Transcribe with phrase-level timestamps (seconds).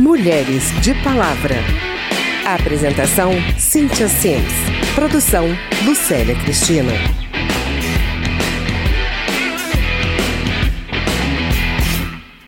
[0.00, 1.56] Mulheres de Palavra.
[2.46, 4.54] Apresentação: Cíntia Sims.
[4.94, 5.46] Produção:
[5.84, 7.19] Lucélia Cristina.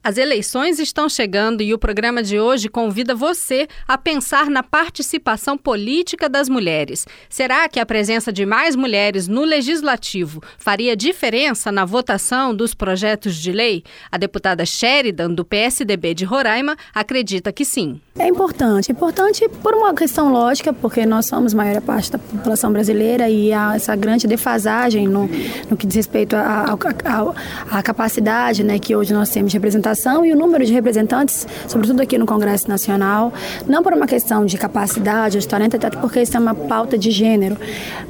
[0.04, 5.57] As eleições estão chegando e o programa de hoje convida você a pensar na participação
[5.57, 7.07] política das mulheres.
[7.29, 13.36] Será que a presença de mais mulheres no legislativo faria diferença na votação dos projetos
[13.36, 13.85] de lei?
[14.11, 18.00] A deputada Sheridan, do PSDB de Roraima, acredita que sim.
[18.19, 18.90] É importante.
[18.90, 23.53] Importante por uma questão lógica, porque nós somos a maior parte da população brasileira e
[23.53, 25.31] há essa grande defasagem no,
[25.71, 30.32] no que diz respeito à capacidade né, que hoje nós temos de representação representação e
[30.32, 33.33] o número de representantes, sobretudo aqui no Congresso Nacional,
[33.67, 37.11] não por uma questão de capacidade de talento, até porque isso é uma pauta de
[37.11, 37.56] gênero,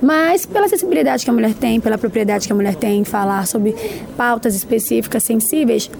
[0.00, 3.46] mas pela sensibilidade que a mulher tem, pela propriedade que a mulher tem em falar
[3.46, 3.74] sobre
[4.16, 5.90] pautas específicas, sensíveis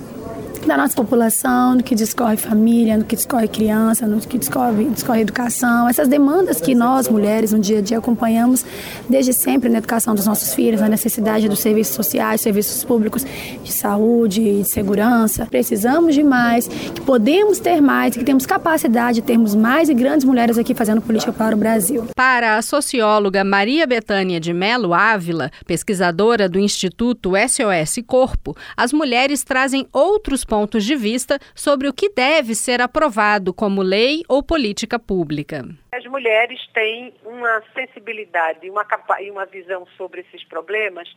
[0.66, 5.20] da nossa população, no que discorre família, no que discorre criança, no que discorre, discorre
[5.20, 8.64] educação, essas demandas que nós, mulheres, no dia a dia acompanhamos
[9.08, 13.26] desde sempre na educação dos nossos filhos, na necessidade dos serviços sociais, serviços públicos
[13.62, 15.46] de saúde, de segurança.
[15.46, 20.24] Precisamos de mais, que podemos ter mais, que temos capacidade de termos mais e grandes
[20.24, 22.06] mulheres aqui fazendo política para o Brasil.
[22.14, 29.42] Para a socióloga Maria Betânia de Melo Ávila, pesquisadora do Instituto SOS Corpo, as mulheres
[29.42, 34.98] trazem outros pontos de vista sobre o que deve ser aprovado como lei ou política
[34.98, 35.64] pública.
[35.92, 38.86] As mulheres têm uma sensibilidade uma,
[39.18, 41.08] e uma visão sobre esses problemas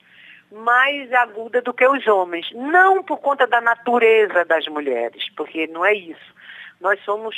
[0.49, 2.49] mais aguda do que os homens.
[2.53, 6.33] Não por conta da natureza das mulheres, porque não é isso.
[6.79, 7.35] Nós somos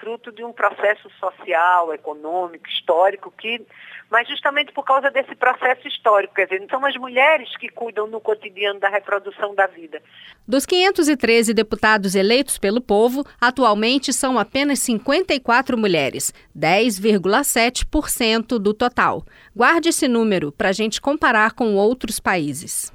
[0.00, 3.64] fruto de um processo social, econômico, histórico que
[4.10, 6.34] mas justamente por causa desse processo histórico.
[6.34, 10.02] Quer dizer, são as mulheres que cuidam no cotidiano da reprodução da vida.
[10.46, 19.24] Dos 513 deputados eleitos pelo povo, atualmente são apenas 54 mulheres, 10,7% do total.
[19.54, 22.92] Guarde esse número para a gente comparar com outros países.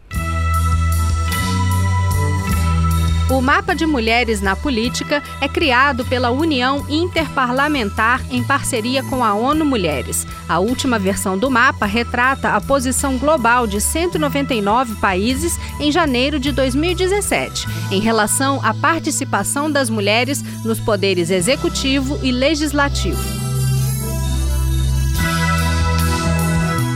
[3.27, 9.33] O Mapa de Mulheres na Política é criado pela União Interparlamentar em parceria com a
[9.33, 10.27] ONU Mulheres.
[10.47, 16.51] A última versão do mapa retrata a posição global de 199 países em janeiro de
[16.51, 23.44] 2017, em relação à participação das mulheres nos poderes executivo e legislativo.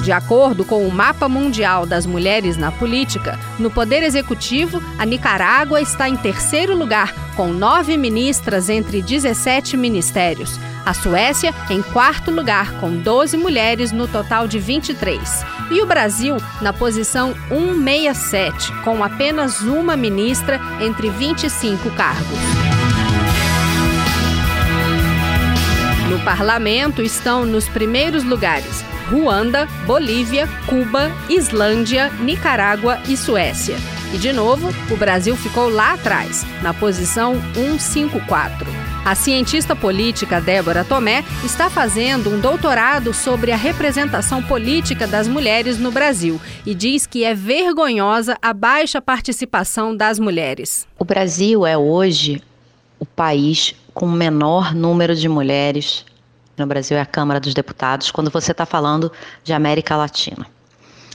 [0.09, 5.79] De acordo com o Mapa Mundial das Mulheres na Política, no Poder Executivo, a Nicarágua
[5.83, 10.59] está em terceiro lugar, com nove ministras entre 17 ministérios.
[10.83, 15.45] A Suécia em quarto lugar, com 12 mulheres no total de 23.
[15.69, 22.39] E o Brasil na posição 167, com apenas uma ministra entre 25 cargos.
[26.09, 33.75] No parlamento estão nos primeiros lugares Ruanda, Bolívia, Cuba, Islândia, Nicarágua e Suécia.
[34.13, 38.67] E de novo, o Brasil ficou lá atrás, na posição 154.
[39.03, 45.79] A cientista política Débora Tomé está fazendo um doutorado sobre a representação política das mulheres
[45.79, 50.87] no Brasil e diz que é vergonhosa a baixa participação das mulheres.
[50.99, 52.43] O Brasil é hoje
[52.99, 56.05] o país com o menor número de mulheres
[56.59, 59.11] no Brasil é a Câmara dos Deputados, quando você está falando
[59.43, 60.45] de América Latina.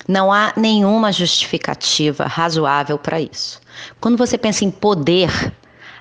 [0.07, 3.61] Não há nenhuma justificativa razoável para isso.
[4.01, 5.31] Quando você pensa em poder,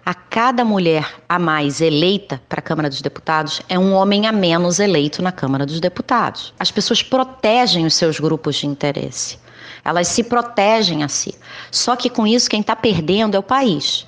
[0.05, 4.31] a cada mulher a mais eleita para a Câmara dos Deputados é um homem a
[4.33, 6.53] menos eleito na Câmara dos Deputados.
[6.59, 9.39] As pessoas protegem os seus grupos de interesse.
[9.85, 11.33] Elas se protegem a si.
[11.71, 14.05] Só que com isso, quem está perdendo é o país.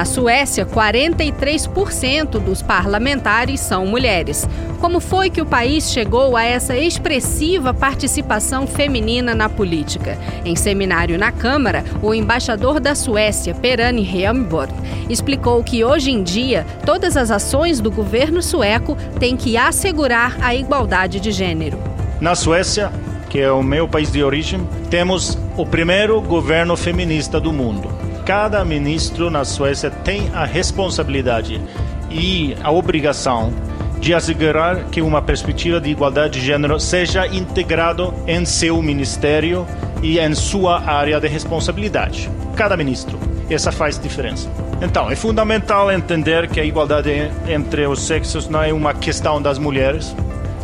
[0.00, 4.48] Na Suécia, 43% dos parlamentares são mulheres.
[4.80, 10.16] Como foi que o país chegou a essa expressiva participação feminina na política?
[10.42, 14.72] Em seminário na Câmara, o embaixador da Suécia, Perani Helmborg,
[15.10, 20.54] explicou que hoje em dia todas as ações do governo sueco têm que assegurar a
[20.54, 21.78] igualdade de gênero.
[22.22, 22.90] Na Suécia,
[23.28, 27.99] que é o meu país de origem, temos o primeiro governo feminista do mundo
[28.30, 31.60] cada ministro na Suécia tem a responsabilidade
[32.08, 33.52] e a obrigação
[33.98, 39.66] de assegurar que uma perspectiva de igualdade de gênero seja integrado em seu ministério
[40.00, 42.30] e em sua área de responsabilidade.
[42.54, 43.18] Cada ministro.
[43.50, 44.48] Essa faz diferença.
[44.80, 47.10] Então, é fundamental entender que a igualdade
[47.48, 50.14] entre os sexos não é uma questão das mulheres,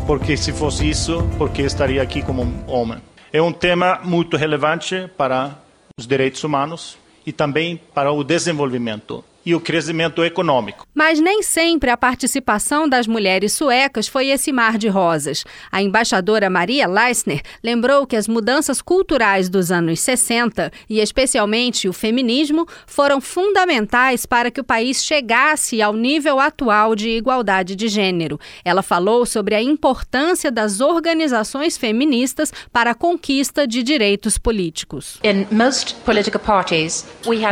[0.07, 2.99] porque se fosse isso, porque estaria aqui como um homem.
[3.33, 5.51] É um tema muito relevante para
[5.99, 10.89] os direitos humanos e também para o desenvolvimento e o crescimento econômico.
[10.93, 15.45] Mas nem sempre a participação das mulheres suecas foi esse mar de rosas.
[15.71, 21.93] A embaixadora Maria Leisner lembrou que as mudanças culturais dos anos 60, e especialmente o
[21.93, 28.41] feminismo, foram fundamentais para que o país chegasse ao nível atual de igualdade de gênero.
[28.65, 35.21] Ela falou sobre a importância das organizações feministas para a conquista de direitos políticos.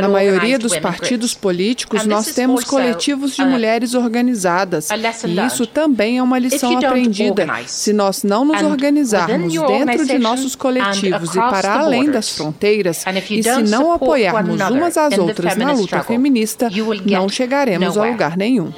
[0.00, 4.88] Na maioria dos partidos políticos, políticos, nós temos coletivos de mulheres organizadas.
[4.90, 7.46] E isso também é uma lição aprendida.
[7.66, 13.42] Se nós não nos organizarmos dentro de nossos coletivos e para além das fronteiras, e
[13.42, 16.68] se não apoiarmos umas às outras na luta feminista,
[17.04, 18.72] não chegaremos a lugar nenhum.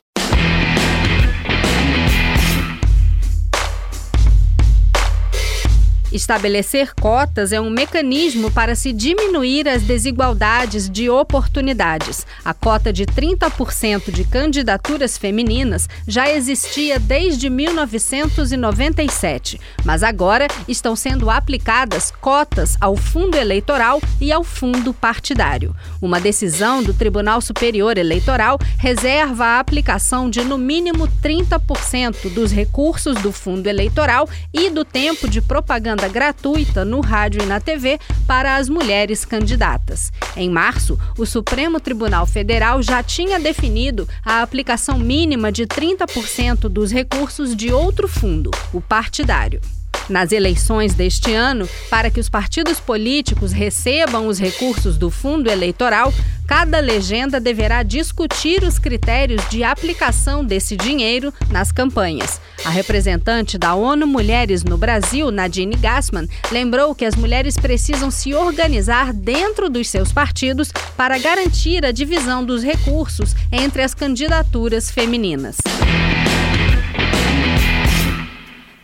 [6.17, 12.27] Estabelecer cotas é um mecanismo para se diminuir as desigualdades de oportunidades.
[12.43, 21.29] A cota de 30% de candidaturas femininas já existia desde 1997, mas agora estão sendo
[21.29, 25.77] aplicadas cotas ao fundo eleitoral e ao fundo partidário.
[26.01, 33.17] Uma decisão do Tribunal Superior Eleitoral reserva a aplicação de no mínimo 30% dos recursos
[33.17, 38.57] do fundo eleitoral e do tempo de propaganda gratuita no rádio e na TV para
[38.57, 40.13] as mulheres candidatas.
[40.37, 46.91] Em março, o Supremo Tribunal Federal já tinha definido a aplicação mínima de 30% dos
[46.91, 49.61] recursos de outro fundo, o partidário.
[50.09, 56.13] Nas eleições deste ano, para que os partidos políticos recebam os recursos do fundo eleitoral,
[56.47, 62.41] cada legenda deverá discutir os critérios de aplicação desse dinheiro nas campanhas.
[62.65, 68.33] A representante da ONU Mulheres no Brasil, Nadine Gassman, lembrou que as mulheres precisam se
[68.33, 75.57] organizar dentro dos seus partidos para garantir a divisão dos recursos entre as candidaturas femininas.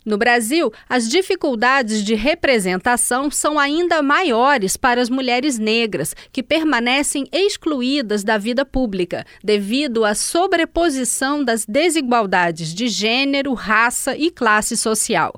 [0.05, 7.27] No Brasil, as dificuldades de representação são ainda maiores para as mulheres negras, que permanecem
[7.33, 15.35] excluídas da vida pública devido à sobreposição das desigualdades de gênero, raça e classe social.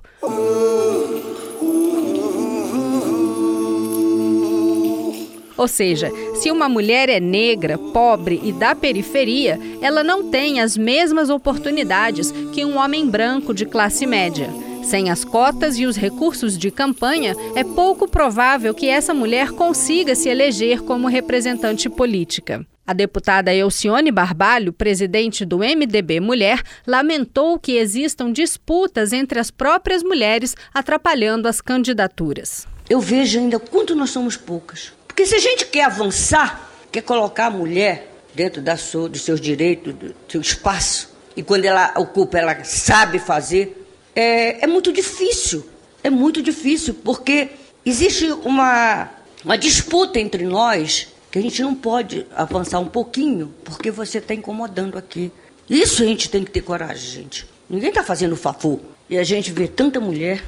[5.56, 10.76] Ou seja, se uma mulher é negra, pobre e da periferia, ela não tem as
[10.76, 14.50] mesmas oportunidades que um homem branco de classe média.
[14.82, 20.14] Sem as cotas e os recursos de campanha, é pouco provável que essa mulher consiga
[20.14, 22.66] se eleger como representante política.
[22.86, 30.02] A deputada Elcione Barbalho, presidente do MDB Mulher, lamentou que existam disputas entre as próprias
[30.02, 32.66] mulheres atrapalhando as candidaturas.
[32.88, 34.92] Eu vejo ainda quanto nós somos poucas.
[35.14, 39.40] Porque se a gente quer avançar, quer colocar a mulher dentro da sua, dos seus
[39.40, 45.64] direitos, do seu espaço, e quando ela ocupa, ela sabe fazer, é, é muito difícil.
[46.02, 47.50] É muito difícil, porque
[47.86, 49.08] existe uma,
[49.44, 54.34] uma disputa entre nós que a gente não pode avançar um pouquinho, porque você está
[54.34, 55.30] incomodando aqui.
[55.70, 57.46] Isso a gente tem que ter coragem, gente.
[57.70, 58.80] Ninguém está fazendo favor.
[59.08, 60.42] E a gente vê tanta mulher,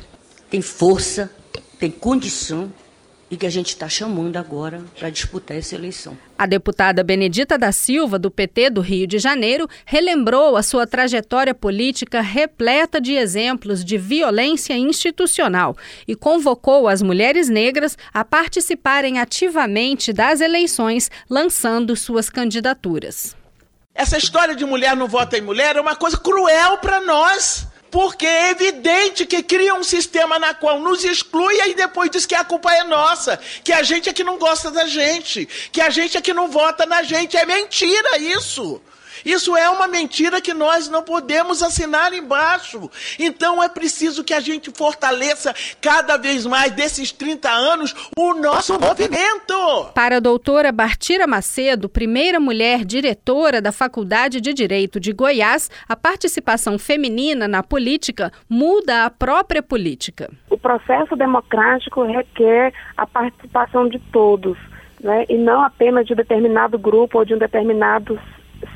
[0.51, 1.31] tem força,
[1.79, 2.73] tem condição,
[3.31, 6.17] e que a gente está chamando agora para disputar essa eleição.
[6.39, 11.55] A deputada Benedita da Silva, do PT do Rio de Janeiro, relembrou a sua trajetória
[11.55, 20.13] política repleta de exemplos de violência institucional e convocou as mulheres negras a participarem ativamente
[20.13, 23.35] das eleições, lançando suas candidaturas.
[23.95, 27.66] Essa história de mulher não vota em mulher é uma coisa cruel para nós.
[27.91, 32.35] Porque é evidente que cria um sistema na qual nos exclui e depois diz que
[32.35, 35.91] a culpa é nossa, que a gente é que não gosta da gente, que a
[35.91, 37.37] gente é que não vota na gente.
[37.37, 38.81] É mentira isso.
[39.27, 42.89] Isso é uma mentira que nós não podemos assinar embaixo.
[43.19, 45.53] Então é preciso que a gente fortaleça
[45.83, 49.91] cada vez mais desses 30 anos o nosso movimento.
[49.93, 55.97] Para a doutora Bartira Macedo, primeira mulher diretora da Faculdade de Direito de Goiás, a
[55.97, 60.31] participação feminina na política muda a própria política.
[60.49, 64.57] O processo democrático requer a participação de todos.
[64.99, 68.19] Né, e não apenas de um determinado grupo ou de um determinado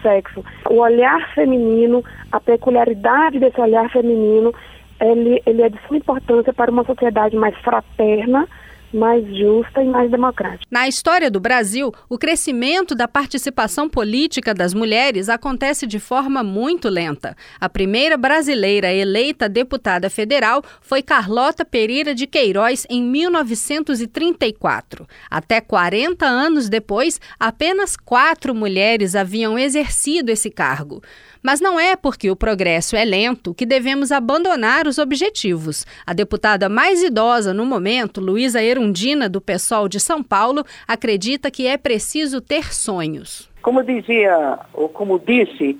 [0.02, 0.44] sexo.
[0.68, 4.54] O olhar feminino, a peculiaridade desse olhar feminino,
[5.00, 8.46] ele, ele é de suma importância para uma sociedade mais fraterna,
[8.92, 10.66] mais justa e mais democrática.
[10.70, 16.88] Na história do Brasil, o crescimento da participação política das mulheres acontece de forma muito
[16.88, 17.36] lenta.
[17.60, 25.06] A primeira brasileira eleita deputada federal foi Carlota Pereira de Queiroz em 1934.
[25.30, 31.02] Até 40 anos depois, apenas quatro mulheres haviam exercido esse cargo.
[31.42, 35.86] Mas não é porque o progresso é lento que devemos abandonar os objetivos.
[36.06, 41.66] A deputada mais idosa no momento, Luísa Erundina, do PSOL de São Paulo, acredita que
[41.66, 43.50] é preciso ter sonhos.
[43.60, 45.78] Como dizia, ou como disse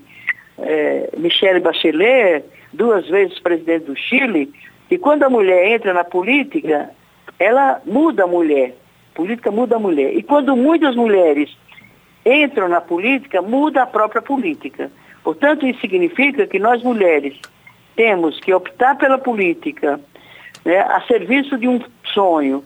[0.59, 1.09] é,
[1.63, 4.53] Bachelet, duas vezes presidente do Chile,
[4.89, 6.91] que quando a mulher entra na política,
[7.39, 8.77] ela muda a mulher.
[9.13, 10.15] A política muda a mulher.
[10.15, 11.57] E quando muitas mulheres
[12.27, 14.93] entram na política, muda a própria política.
[15.25, 17.35] Portanto, isso significa que nós mulheres
[17.97, 19.99] temos que optar pela política
[20.67, 21.81] né, a serviço de um
[22.13, 22.63] sonho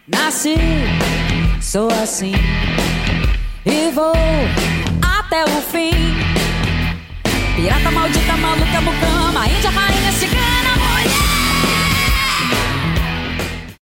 [0.09, 0.55] Nasci
[1.61, 2.33] sou assim
[3.65, 4.11] e vou
[5.01, 5.93] até o fim.
[7.55, 11.40] Pirata maldita, maluca, mucama, índia, rainha, cigana, mulher.